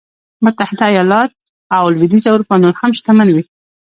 [0.45, 1.31] متحده ایالت
[1.75, 3.43] او لوېدیځه اروپا نور هم شتمن وي.